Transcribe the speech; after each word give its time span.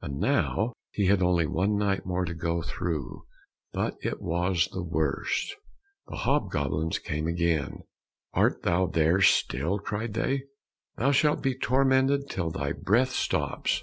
And 0.00 0.20
now 0.20 0.74
he 0.92 1.06
had 1.06 1.22
only 1.24 1.44
one 1.48 1.76
night 1.76 2.06
more 2.06 2.24
to 2.24 2.34
go 2.34 2.62
through, 2.62 3.24
but 3.72 3.96
it 4.00 4.22
was 4.22 4.68
the 4.70 4.84
worst. 4.84 5.56
The 6.06 6.18
hob 6.18 6.52
goblins 6.52 7.00
came 7.00 7.26
again: 7.26 7.82
"Art 8.32 8.62
thou 8.62 8.86
there 8.86 9.20
still?" 9.20 9.80
cried 9.80 10.14
they, 10.14 10.44
"thou 10.96 11.10
shalt 11.10 11.42
be 11.42 11.58
tormented 11.58 12.30
till 12.30 12.52
thy 12.52 12.70
breath 12.70 13.10
stops." 13.10 13.82